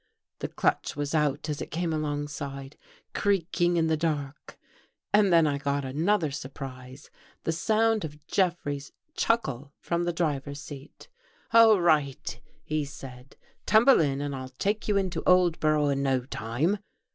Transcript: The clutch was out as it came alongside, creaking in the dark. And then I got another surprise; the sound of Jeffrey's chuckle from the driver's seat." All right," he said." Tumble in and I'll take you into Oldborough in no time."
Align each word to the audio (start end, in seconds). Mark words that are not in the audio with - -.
The 0.39 0.47
clutch 0.47 0.95
was 0.95 1.13
out 1.13 1.47
as 1.47 1.61
it 1.61 1.69
came 1.69 1.93
alongside, 1.93 2.75
creaking 3.13 3.77
in 3.77 3.85
the 3.85 3.95
dark. 3.95 4.57
And 5.13 5.31
then 5.31 5.45
I 5.45 5.59
got 5.59 5.85
another 5.85 6.31
surprise; 6.31 7.11
the 7.43 7.51
sound 7.51 8.03
of 8.03 8.25
Jeffrey's 8.25 8.91
chuckle 9.13 9.73
from 9.79 10.05
the 10.05 10.11
driver's 10.11 10.59
seat." 10.59 11.07
All 11.53 11.79
right," 11.79 12.41
he 12.63 12.83
said." 12.83 13.35
Tumble 13.67 13.99
in 13.99 14.21
and 14.21 14.35
I'll 14.35 14.49
take 14.49 14.87
you 14.87 14.97
into 14.97 15.21
Oldborough 15.27 15.89
in 15.93 16.01
no 16.01 16.25
time." 16.25 16.79